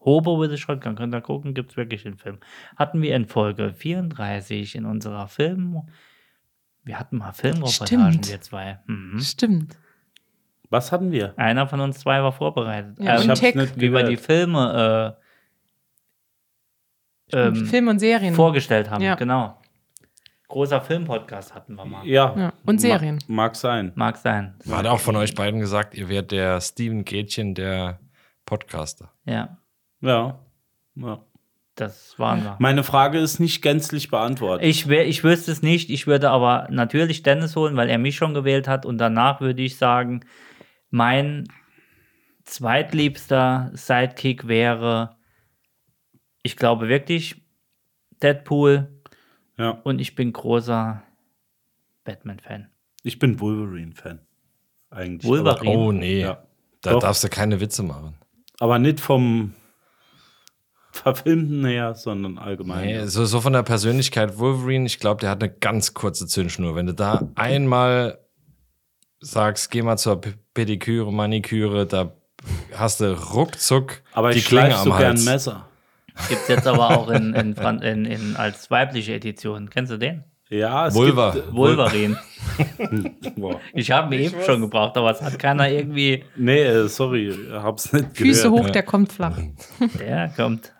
Hobo 0.00 0.36
mit 0.36 0.50
der 0.50 0.56
Shotgun, 0.58 0.94
könnt 0.94 1.14
ihr 1.14 1.20
gucken, 1.22 1.54
gibt 1.54 1.70
es 1.70 1.76
wirklich 1.76 2.02
den 2.02 2.16
Film. 2.18 2.38
Hatten 2.76 3.00
wir 3.02 3.16
in 3.16 3.26
Folge 3.26 3.72
34 3.72 4.74
in 4.76 4.84
unserer 4.84 5.26
Film. 5.26 5.82
Wir 6.84 6.98
hatten 7.00 7.16
mal 7.18 7.32
Filmreportagen, 7.32 8.12
Stimmt. 8.12 8.28
wir 8.28 8.40
zwei. 8.42 8.78
Mhm. 8.86 9.18
Stimmt. 9.20 9.78
Was 10.70 10.92
hatten 10.92 11.10
wir? 11.12 11.32
Einer 11.38 11.66
von 11.66 11.80
uns 11.80 11.98
zwei 12.00 12.22
war 12.22 12.32
vorbereitet. 12.32 12.96
Ja, 12.98 13.16
Ähm, 13.16 13.22
und 13.22 13.28
hab's 13.30 13.40
Tech. 13.40 13.54
nicht 13.54 13.80
wie 13.80 13.92
wir 13.92 14.02
die. 14.04 14.16
Filme 14.16 15.16
äh, 17.32 17.36
ähm, 17.36 17.66
Film 17.66 17.88
und 17.88 17.98
Serien. 17.98 18.34
vorgestellt 18.34 18.90
haben. 18.90 19.02
Ja. 19.02 19.14
Genau. 19.14 19.58
Großer 20.48 20.80
Filmpodcast 20.80 21.54
hatten 21.54 21.74
wir 21.74 21.84
mal. 21.84 22.06
Ja. 22.06 22.34
Ja, 22.36 22.52
und 22.64 22.80
Serien. 22.80 23.18
Ma 23.28 23.42
mag 23.44 23.56
sein. 23.56 23.92
Mag 23.96 24.16
sein. 24.16 24.54
Hat 24.70 24.86
auch 24.86 25.00
von 25.00 25.14
euch 25.16 25.34
beiden 25.34 25.60
gesagt, 25.60 25.94
ihr 25.94 26.08
werdet 26.08 26.32
der 26.32 26.60
Steven 26.62 27.04
Gätchen 27.04 27.54
der 27.54 27.98
Podcaster. 28.46 29.12
Ja, 29.26 29.58
Ja. 30.00 30.38
ja. 30.94 31.18
das 31.74 32.18
waren 32.18 32.44
wir. 32.44 32.56
Meine 32.60 32.82
Frage 32.82 33.18
ist 33.18 33.40
nicht 33.40 33.60
gänzlich 33.60 34.10
beantwortet. 34.10 34.66
Ich, 34.66 34.88
ich 34.88 35.22
wüsste 35.22 35.52
es 35.52 35.60
nicht. 35.60 35.90
Ich 35.90 36.06
würde 36.06 36.30
aber 36.30 36.66
natürlich 36.70 37.22
Dennis 37.22 37.54
holen, 37.54 37.76
weil 37.76 37.90
er 37.90 37.98
mich 37.98 38.16
schon 38.16 38.32
gewählt 38.32 38.68
hat. 38.68 38.86
Und 38.86 38.96
danach 38.96 39.42
würde 39.42 39.60
ich 39.60 39.76
sagen, 39.76 40.24
mein 40.90 41.48
zweitliebster 42.44 43.70
Sidekick 43.74 44.48
wäre, 44.48 45.16
ich 46.42 46.56
glaube 46.56 46.88
wirklich, 46.88 47.42
Deadpool. 48.22 48.88
ja. 49.58 49.70
Und 49.84 50.00
ich 50.00 50.14
bin 50.14 50.32
großer 50.32 51.02
Batman-Fan. 52.04 52.68
Ich 53.02 53.18
bin 53.18 53.38
Wolverine-Fan. 53.38 54.20
Eigentlich. 54.90 55.28
Wolverine? 55.30 55.70
Oh 55.76 55.92
nee, 55.92 56.20
Ja. 56.22 56.42
da 56.80 56.92
Doch. 56.92 57.00
darfst 57.00 57.22
du 57.22 57.28
keine 57.28 57.60
Witze 57.60 57.82
machen. 57.82 58.14
Aber, 58.58 58.74
aber 58.74 58.78
nicht 58.78 59.00
vom 59.00 59.52
Verfilmten 60.90 61.64
her, 61.66 61.94
sondern 61.94 62.38
allgemein. 62.38 62.86
Nee, 62.86 63.06
so, 63.06 63.24
so 63.24 63.40
von 63.40 63.52
der 63.52 63.62
Persönlichkeit 63.62 64.38
Wolverine, 64.38 64.86
ich 64.86 64.98
glaube, 64.98 65.20
der 65.20 65.30
hat 65.30 65.42
eine 65.42 65.52
ganz 65.52 65.94
kurze 65.94 66.26
Zündschnur. 66.26 66.74
Wenn 66.74 66.86
du 66.86 66.94
da 66.94 67.28
einmal 67.36 68.18
sagst, 69.20 69.70
geh 69.70 69.82
mal 69.82 69.96
zur 69.96 70.20
Pediküre, 70.54 71.12
Maniküre, 71.12 71.86
da 71.86 72.12
hast 72.74 73.00
du 73.00 73.12
ruckzuck 73.34 74.02
aber 74.12 74.30
die 74.32 74.38
ich 74.38 74.46
Klinge 74.46 74.76
am 74.76 74.84
so 74.84 74.90
gern 74.90 75.00
Hals. 75.16 75.24
Messer. 75.24 75.68
Gibt 76.28 76.42
es 76.42 76.48
jetzt 76.48 76.66
aber 76.66 76.90
auch 76.96 77.08
in, 77.10 77.32
in, 77.34 77.54
in, 77.82 78.04
in, 78.04 78.36
als 78.36 78.70
weibliche 78.70 79.14
Edition. 79.14 79.70
Kennst 79.70 79.92
du 79.92 79.98
den? 79.98 80.24
Ja, 80.50 80.86
es 80.88 80.94
Vulva. 80.94 81.32
gibt. 81.32 81.52
Wolverine. 81.52 82.18
Ich 83.74 83.90
habe 83.90 84.08
mir 84.08 84.20
eben 84.20 84.42
schon 84.44 84.60
gebraucht, 84.62 84.96
aber 84.96 85.10
es 85.10 85.20
hat 85.22 85.38
keiner 85.38 85.70
irgendwie. 85.70 86.24
Nee, 86.36 86.62
äh, 86.62 86.88
sorry, 86.88 87.32
hab's 87.52 87.92
nicht 87.92 88.16
Füße 88.16 88.50
gehört. 88.50 88.66
hoch, 88.66 88.70
der 88.70 88.82
kommt 88.82 89.12
flach. 89.12 89.38
Der 90.00 90.28
kommt. 90.34 90.72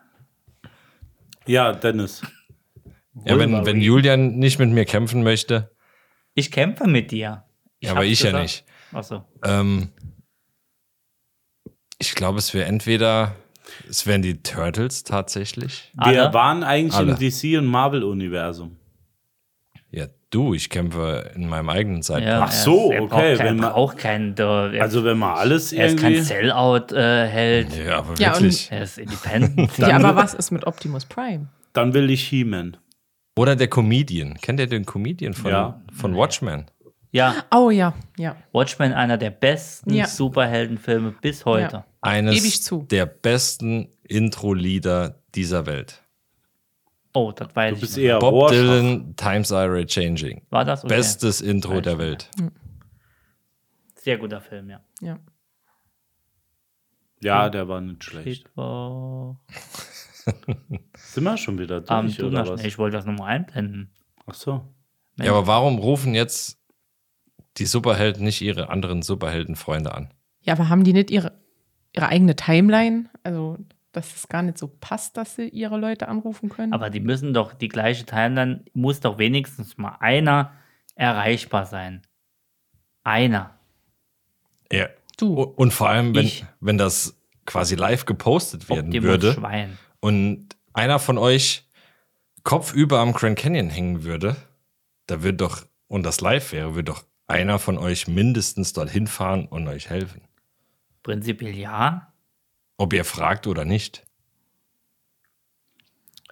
Ja, 1.47 1.73
Dennis. 1.73 2.23
Ja, 3.25 3.39
wenn, 3.39 3.65
wenn 3.65 3.81
Julian 3.81 4.37
nicht 4.39 4.59
mit 4.59 4.71
mir 4.71 4.85
kämpfen 4.85 5.23
möchte, 5.23 5.71
Ich 6.35 6.51
kämpfe 6.51 6.87
mit 6.87 7.11
dir. 7.11 7.45
Ja, 7.81 7.93
aber 7.93 8.05
ich 8.05 8.21
ja 8.21 8.27
gesagt. 8.27 8.43
nicht. 8.43 8.65
Achso. 8.93 9.25
Ähm, 9.45 9.91
ich 11.99 12.15
glaube, 12.15 12.39
es 12.39 12.55
wäre 12.55 12.67
entweder, 12.67 13.35
es 13.89 14.07
wären 14.07 14.23
die 14.23 14.43
Turtles 14.43 15.03
tatsächlich. 15.05 15.91
Wir 15.95 16.05
Alle? 16.25 16.35
waren 16.35 16.63
eigentlich 16.63 16.95
Alle. 16.95 17.13
im 17.13 17.19
DC- 17.19 17.59
und 17.59 17.67
Marvel-Universum. 17.67 18.77
Ja, 19.91 20.07
du, 20.31 20.55
ich 20.55 20.69
kämpfe 20.71 21.33
in 21.35 21.49
meinem 21.49 21.69
eigenen 21.71 22.03
Zeitpunkt. 22.03 22.29
Ja, 22.29 22.43
Ach 22.43 22.53
so, 22.53 22.91
er, 22.93 22.99
er 22.99 23.03
okay, 23.03 23.09
Braucht 23.09 23.39
kein, 23.39 23.47
wenn 23.47 23.57
man- 23.57 23.73
braucht 23.73 23.99
keinen. 23.99 24.35
Der, 24.35 24.47
er, 24.75 24.83
Also, 24.83 25.03
wenn 25.05 25.19
man 25.19 25.37
alles 25.37 25.73
er 25.73 25.87
ist 25.87 25.99
kein 25.99 26.13
irgendwie. 26.13 26.27
Sellout-Held. 26.29 27.77
Ja, 27.77 27.99
aber 27.99 28.15
Ja, 28.19 28.35
und- 28.35 28.43
wirklich. 28.43 28.69
er 28.71 28.83
ist 28.83 28.99
independent. 28.99 29.71
Ja, 29.79 29.97
aber 29.97 30.15
was 30.15 30.35
ist 30.35 30.51
mit 30.51 30.67
Optimus 30.67 31.05
Prime? 31.07 31.49
Dann 31.73 31.95
will 31.95 32.11
ich 32.11 32.29
He-Man. 32.29 32.77
Oder 33.37 33.57
der 33.57 33.69
Comedian. 33.69 34.35
Kennt 34.41 34.61
ihr 34.61 34.67
den 34.67 34.85
Comedian 34.85 35.33
von, 35.35 35.51
Ja. 35.51 35.81
von 35.93 36.15
Watchmen? 36.17 36.67
Ja, 37.11 37.45
Oh 37.55 37.71
ja, 37.71 37.95
ja. 38.17 38.37
Watchmen, 38.53 38.93
einer 38.93 39.17
der 39.19 39.31
besten 39.31 39.95
Ja. 39.95 40.07
Superheldenfilme 40.07 41.13
bis 41.21 41.45
heute. 41.45 41.77
Ja. 41.77 41.87
Eines 42.01 42.35
Gebe 42.35 42.47
ich 42.47 42.63
zu. 42.63 42.83
der 42.91 43.07
besten 43.07 43.89
Intro-Lieder 44.05 45.21
dieser 45.35 45.67
Welt. 45.67 46.03
Oh, 47.15 47.33
das 47.33 47.55
weiß 47.57 47.71
Du 47.71 47.75
ich 47.77 47.81
bist 47.81 47.97
nicht. 47.97 48.07
eher 48.07 48.19
Bob 48.19 48.33
Rorschach. 48.33 48.57
Dylan, 48.57 49.17
Times 49.17 49.51
Are 49.53 49.85
Changing. 49.87 50.43
War 50.51 50.65
das? 50.65 50.85
Okay. 50.85 50.95
Bestes 50.95 51.41
Intro 51.41 51.77
Weiß 51.77 51.83
der 51.83 51.93
ich 51.95 51.99
Welt. 51.99 52.31
Sehr 53.97 54.19
guter 54.19 54.41
Film, 54.41 54.71
ja. 54.71 54.81
ja. 55.01 55.19
Ja, 57.21 57.49
der 57.51 57.67
war 57.67 57.81
nicht 57.81 58.05
schlecht. 58.05 58.49
Sind 60.95 61.25
wir 61.25 61.37
schon 61.37 61.59
wieder 61.59 61.81
durch, 61.81 61.91
Am 61.91 62.07
oder 62.27 62.47
was? 62.47 62.63
Ich 62.65 62.79
wollte 62.79 62.97
das 62.97 63.07
nochmal 63.07 63.31
einblenden. 63.31 63.91
Ach 64.27 64.35
so. 64.35 64.65
Ja, 65.17 65.33
aber 65.33 65.47
warum 65.49 65.79
rufen 65.79 66.15
jetzt 66.15 66.58
die 67.59 67.67
Superhelden 67.67 68.25
nicht 68.25 68.41
ihre 68.41 68.71
anderen 68.71 69.03
Superheldenfreunde 69.03 69.95
an? 69.95 70.13
Ja, 70.41 70.55
aber 70.55 70.69
haben 70.69 70.85
die 70.85 70.93
nicht 70.93 71.11
ihre, 71.11 71.33
ihre 71.95 72.09
eigene 72.09 72.37
Timeline? 72.37 73.11
Also, 73.23 73.59
dass 73.93 74.15
es 74.15 74.29
gar 74.29 74.43
nicht 74.43 74.59
so 74.59 74.69
passt, 74.69 75.17
dass 75.17 75.37
sie 75.37 75.49
ihre 75.49 75.79
Leute 75.79 76.09
anrufen 76.09 76.49
können? 76.49 76.73
Aber 76.73 76.91
die 76.91 77.01
müssen 77.01 77.35
doch, 77.35 77.53
die 77.55 77.69
gleiche 77.69 78.05
Timeline, 78.05 78.65
muss 78.73 79.01
doch 79.01 79.19
wenigstens 79.19 79.77
mal 79.77 79.97
einer 80.01 80.53
erreichbar 80.95 81.67
sein. 81.67 82.03
Einer. 83.05 83.59
Ja. 84.71 84.89
du. 85.19 85.43
Und 85.43 85.73
vor 85.73 85.89
allem, 85.89 86.15
wenn, 86.15 86.27
Ich. 86.27 86.45
wenn 86.61 86.79
das 86.79 87.17
quasi 87.47 87.75
live 87.75 88.05
gepostet 88.05 88.69
werden 88.69 88.89
Optimus 88.89 89.05
würde 89.05 89.33
Schwein. 89.33 89.79
und 90.01 90.49
einer 90.75 90.99
von 90.99 91.17
euch 91.17 91.67
kopfüber 92.43 93.01
am 93.01 93.13
Grand 93.15 93.39
Canyon 93.39 93.71
hängen 93.71 94.05
würde, 94.05 94.37
da 95.07 95.23
wird 95.23 95.41
doch, 95.41 95.65
und 95.87 96.03
das 96.05 96.21
live 96.21 96.53
wäre, 96.53 96.75
würde 96.75 96.93
doch 96.93 97.05
einer 97.29 97.59
von 97.59 97.79
euch 97.79 98.09
mindestens 98.09 98.73
dorthin 98.73 99.07
fahren 99.07 99.47
und 99.47 99.69
euch 99.69 99.91
helfen. 99.91 100.23
Prinzipiell 101.03 101.57
ja. 101.57 102.13
Ob 102.77 102.93
ihr 102.93 103.05
fragt 103.05 103.47
oder 103.47 103.65
nicht. 103.65 104.07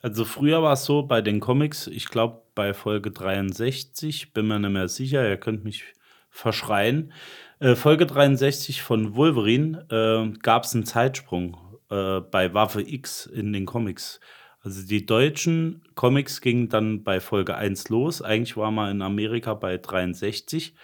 Also 0.02 0.24
früher 0.24 0.62
war 0.62 0.74
es 0.74 0.84
so 0.84 1.02
bei 1.02 1.20
den 1.20 1.40
Comics, 1.40 1.86
ich 1.86 2.08
glaube 2.08 2.42
bei 2.54 2.74
Folge 2.74 3.10
63, 3.10 4.32
bin 4.32 4.46
mir 4.46 4.58
nicht 4.58 4.70
mehr 4.70 4.88
sicher, 4.88 5.28
ihr 5.28 5.36
könnt 5.36 5.64
mich 5.64 5.84
verschreien. 6.30 7.12
Äh, 7.58 7.74
Folge 7.74 8.06
63 8.06 8.82
von 8.82 9.16
Wolverine 9.16 9.86
äh, 9.90 10.38
gab 10.38 10.64
es 10.64 10.74
einen 10.74 10.84
Zeitsprung 10.84 11.56
äh, 11.90 12.20
bei 12.20 12.52
Waffe 12.54 12.82
X 12.82 13.26
in 13.26 13.52
den 13.52 13.66
Comics. 13.66 14.20
Also 14.66 14.84
die 14.84 15.06
deutschen 15.06 15.80
Comics 15.94 16.40
gingen 16.40 16.68
dann 16.68 17.04
bei 17.04 17.20
Folge 17.20 17.56
1 17.56 17.88
los. 17.88 18.20
Eigentlich 18.20 18.56
war 18.56 18.72
man 18.72 18.90
in 18.90 19.00
Amerika 19.00 19.54
bei 19.54 19.76
63. 19.78 20.74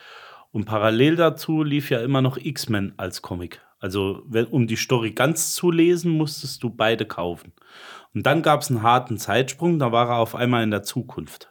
Und 0.52 0.66
parallel 0.66 1.16
dazu 1.16 1.64
lief 1.64 1.90
ja 1.90 2.00
immer 2.00 2.22
noch 2.22 2.36
X-Men 2.36 2.92
als 2.96 3.22
Comic. 3.22 3.60
Also, 3.80 4.22
wenn, 4.28 4.44
um 4.46 4.68
die 4.68 4.76
Story 4.76 5.10
ganz 5.10 5.56
zu 5.56 5.72
lesen, 5.72 6.12
musstest 6.12 6.62
du 6.62 6.70
beide 6.70 7.06
kaufen. 7.06 7.54
Und 8.14 8.24
dann 8.24 8.42
gab 8.42 8.60
es 8.60 8.70
einen 8.70 8.82
harten 8.84 9.18
Zeitsprung, 9.18 9.80
da 9.80 9.90
war 9.90 10.10
er 10.10 10.18
auf 10.18 10.36
einmal 10.36 10.62
in 10.62 10.70
der 10.70 10.84
Zukunft. 10.84 11.50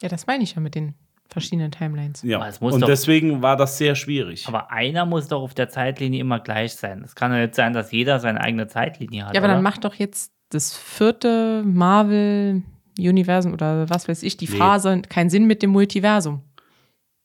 Ja, 0.00 0.08
das 0.08 0.26
meine 0.26 0.44
ich 0.44 0.54
ja 0.54 0.62
mit 0.62 0.74
den 0.74 0.94
verschiedenen 1.28 1.72
Timelines. 1.72 2.22
Ja. 2.22 2.48
Es 2.48 2.62
muss 2.62 2.72
Und 2.72 2.80
doch- 2.80 2.86
deswegen 2.86 3.42
war 3.42 3.58
das 3.58 3.76
sehr 3.76 3.96
schwierig. 3.96 4.48
Aber 4.48 4.70
einer 4.70 5.04
muss 5.04 5.28
doch 5.28 5.42
auf 5.42 5.52
der 5.52 5.68
Zeitlinie 5.68 6.20
immer 6.20 6.40
gleich 6.40 6.74
sein. 6.76 7.02
Es 7.04 7.14
kann 7.14 7.32
ja 7.32 7.40
nicht 7.40 7.54
sein, 7.54 7.74
dass 7.74 7.92
jeder 7.92 8.18
seine 8.18 8.40
eigene 8.40 8.66
Zeitlinie 8.66 9.26
hat. 9.26 9.34
Ja, 9.34 9.40
aber 9.40 9.48
oder? 9.48 9.54
dann 9.56 9.62
macht 9.62 9.84
doch 9.84 9.94
jetzt 9.96 10.32
das 10.56 10.76
vierte 10.76 11.62
Marvel-Universum 11.64 13.52
oder 13.52 13.88
was 13.88 14.08
weiß 14.08 14.22
ich, 14.22 14.36
die 14.36 14.48
Nee. 14.50 14.56
Phase 14.56 15.02
keinen 15.08 15.30
Sinn 15.30 15.46
mit 15.46 15.62
dem 15.62 15.70
Multiversum. 15.70 16.42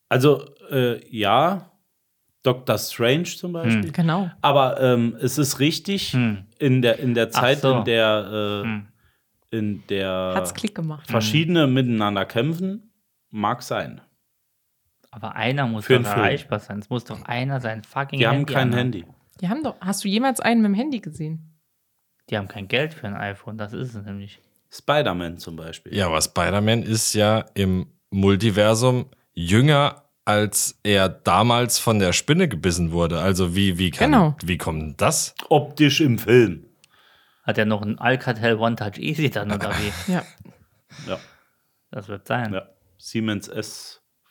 Also, 0.09 0.45
äh, 0.69 1.00
ja, 1.09 1.71
Doctor 2.43 2.77
Strange 2.77 3.23
zum 3.23 3.53
Beispiel. 3.53 3.91
Genau. 3.91 4.29
Aber 4.41 4.81
ähm, 4.81 5.15
es 5.21 5.38
ist 5.38 5.59
richtig, 5.59 6.13
Hm. 6.13 6.45
in, 6.59 6.81
der, 6.81 7.00
in 7.00 7.13
der 7.13 7.29
Zeit, 7.29 7.59
so. 7.59 7.77
in 7.79 7.85
der, 7.85 8.61
äh, 8.63 8.63
Hm. 8.67 8.88
in 9.51 9.83
der 9.88 10.33
Hat's 10.35 10.53
Klick 10.53 10.75
gemacht. 10.75 11.09
verschiedene 11.09 11.67
miteinander 11.67 12.25
kämpfen, 12.25 12.91
mag 13.29 13.61
sein. 13.63 14.01
Aber 15.11 15.35
einer 15.35 15.67
muss 15.67 15.85
Für 15.85 16.00
doch 16.00 16.09
erreichbar 16.09 16.59
sein. 16.59 16.79
Es 16.79 16.89
muss 16.89 17.03
doch 17.03 17.21
einer 17.25 17.59
sein 17.59 17.83
fucking 17.83 18.19
Die 18.19 18.27
haben 18.27 18.38
Handy 18.38 18.53
kein 18.53 18.61
anhaben. 18.69 18.77
Handy. 18.77 19.05
Die 19.41 19.50
haben 19.50 19.61
doch. 19.63 19.75
Hast 19.81 20.03
du 20.03 20.07
jemals 20.07 20.39
einen 20.39 20.61
mit 20.61 20.69
dem 20.69 20.75
Handy 20.75 21.00
gesehen? 21.00 21.50
Die 22.29 22.37
haben 22.37 22.47
kein 22.47 22.67
Geld 22.67 22.93
für 22.93 23.07
ein 23.07 23.15
iPhone, 23.15 23.57
das 23.57 23.73
ist 23.73 23.93
es 23.95 24.05
nämlich. 24.05 24.39
Spider-Man 24.69 25.37
zum 25.37 25.55
Beispiel. 25.57 25.93
Ja, 25.95 26.07
aber 26.07 26.21
Spider-Man 26.21 26.83
ist 26.83 27.13
ja 27.13 27.45
im 27.55 27.87
Multiversum 28.09 29.07
jünger, 29.33 30.03
als 30.23 30.79
er 30.83 31.09
damals 31.09 31.77
von 31.79 31.99
der 31.99 32.13
Spinne 32.13 32.47
gebissen 32.47 32.91
wurde. 32.91 33.19
Also 33.19 33.55
wie, 33.55 33.77
wie, 33.77 33.91
kann, 33.91 34.11
Genau. 34.11 34.35
wie 34.43 34.57
kommt 34.57 34.81
denn 34.81 34.95
das? 34.97 35.35
Optisch 35.49 35.99
im 35.99 36.17
Film. 36.19 36.67
Hat 37.43 37.57
er 37.57 37.65
noch 37.65 37.81
ein 37.81 37.97
Alcatel 37.99 38.55
One 38.55 38.75
Touch 38.75 38.97
Easy 38.97 39.29
dann 39.29 39.51
oder 39.51 39.71
wie? 39.71 39.91
Ja. 40.13 40.23
Ja. 41.07 41.19
Das 41.89 42.07
wird 42.07 42.27
sein. 42.27 42.53
ja. 42.53 42.69
Siemens 42.97 43.49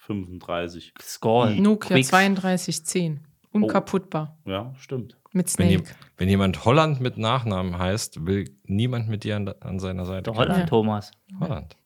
S35. 0.08 0.92
Skull. 1.02 1.56
Nokia 1.56 1.96
Quicks. 1.96 2.08
3210. 2.08 3.26
Unkaputtbar. 3.52 4.38
Ja, 4.46 4.72
stimmt. 4.78 5.16
Mit 5.32 5.56
Wenn, 5.58 5.68
je, 5.70 5.78
Snake. 5.78 5.94
wenn 6.16 6.28
jemand 6.28 6.64
Holland 6.64 7.00
mit 7.00 7.16
Nachnamen 7.16 7.78
heißt, 7.78 8.26
will 8.26 8.56
niemand 8.64 9.08
mit 9.08 9.22
dir 9.24 9.36
an, 9.36 9.48
an 9.48 9.78
seiner 9.78 10.04
Seite. 10.04 10.22
Der 10.30 10.34
Holland 10.34 10.58
Ja. 10.60 10.66
Thomas. 10.66 11.12
Holland. 11.38 11.76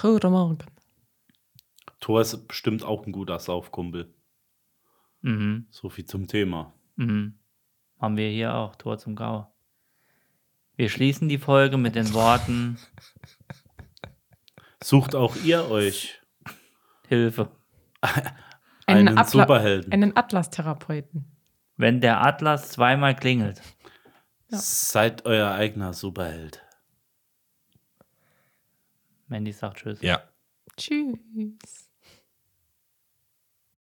Guten 0.00 0.30
Morgen. 0.32 0.58
Thor 2.00 2.20
ist 2.20 2.48
bestimmt 2.48 2.82
auch 2.84 3.06
ein 3.06 3.12
guter 3.12 3.38
Saufkumpel. 3.38 4.12
Mhm. 5.22 5.66
So 5.70 5.88
viel 5.90 6.04
zum 6.06 6.26
Thema. 6.26 6.72
Mhm. 6.96 7.38
Haben 8.00 8.16
wir 8.16 8.28
hier 8.30 8.54
auch 8.54 8.74
Tor 8.76 8.98
zum 8.98 9.14
Gau. 9.14 9.52
Wir 10.76 10.88
schließen 10.88 11.28
die 11.28 11.38
Folge 11.38 11.76
mit 11.76 11.94
den 11.94 12.12
Worten 12.14 12.78
Sucht 14.82 15.14
auch 15.14 15.36
ihr 15.44 15.70
euch 15.70 16.20
Hilfe. 17.08 17.50
einen 18.86 19.18
Atla- 19.18 19.26
Superhelden. 19.42 19.92
Einen 19.92 20.16
Atlas-Therapeuten. 20.16 21.29
Wenn 21.80 22.02
der 22.02 22.20
Atlas 22.20 22.68
zweimal 22.68 23.16
klingelt. 23.16 23.62
Seid 24.48 25.24
euer 25.24 25.52
eigener 25.52 25.94
Superheld. 25.94 26.62
Mandy 29.28 29.52
sagt 29.52 29.78
Tschüss. 29.78 30.02
Ja. 30.02 30.22
Tschüss. 30.76 31.89